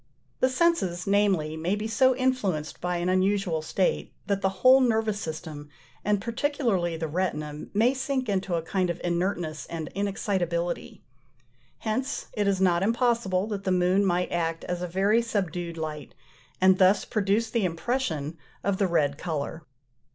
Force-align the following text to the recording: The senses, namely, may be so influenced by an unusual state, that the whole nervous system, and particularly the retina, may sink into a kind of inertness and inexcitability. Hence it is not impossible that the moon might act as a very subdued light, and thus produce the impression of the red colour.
The 0.39 0.49
senses, 0.49 1.05
namely, 1.05 1.55
may 1.55 1.75
be 1.75 1.87
so 1.87 2.15
influenced 2.15 2.81
by 2.81 2.97
an 2.97 3.07
unusual 3.07 3.61
state, 3.61 4.11
that 4.25 4.41
the 4.41 4.49
whole 4.65 4.81
nervous 4.81 5.19
system, 5.19 5.69
and 6.03 6.19
particularly 6.19 6.97
the 6.97 7.07
retina, 7.07 7.65
may 7.75 7.93
sink 7.93 8.27
into 8.27 8.55
a 8.55 8.63
kind 8.63 8.89
of 8.89 8.99
inertness 9.03 9.67
and 9.67 9.91
inexcitability. 9.95 11.01
Hence 11.77 12.29
it 12.33 12.47
is 12.47 12.59
not 12.59 12.81
impossible 12.81 13.45
that 13.49 13.63
the 13.63 13.71
moon 13.71 14.03
might 14.03 14.31
act 14.31 14.63
as 14.63 14.81
a 14.81 14.87
very 14.87 15.21
subdued 15.21 15.77
light, 15.77 16.15
and 16.59 16.79
thus 16.79 17.05
produce 17.05 17.51
the 17.51 17.63
impression 17.63 18.39
of 18.63 18.77
the 18.79 18.87
red 18.87 19.19
colour. 19.19 19.67